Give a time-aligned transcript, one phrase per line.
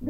[0.00, 0.06] 试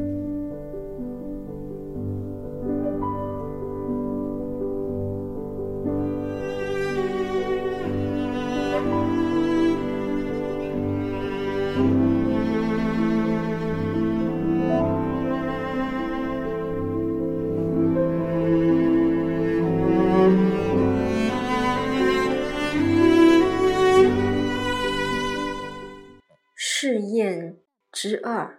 [27.01, 27.57] 验
[27.91, 28.58] 之二：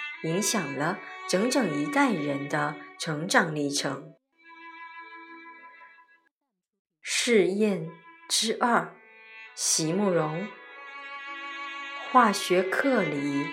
[0.23, 4.13] 影响了整整一代人的成长历程。
[7.01, 7.89] 试验
[8.29, 8.95] 之二：
[9.55, 10.47] 席慕容。
[12.11, 13.45] 化学课里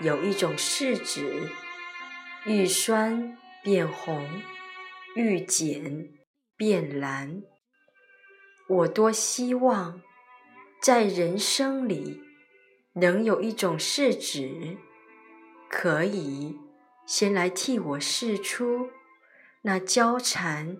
[0.00, 1.50] 有一种试纸，
[2.44, 4.42] 遇酸变红，
[5.16, 6.08] 遇碱
[6.56, 7.42] 变蓝。
[8.68, 10.02] 我多希望
[10.82, 12.22] 在人生里。
[12.94, 14.76] 能有一种试纸，
[15.72, 16.60] 可以
[17.06, 18.90] 先来替我试出
[19.62, 20.76] 那交缠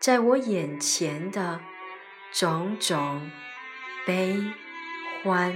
[0.00, 1.60] 在我眼前的
[2.32, 3.28] 种种
[4.06, 4.40] 悲
[5.24, 5.52] 欢。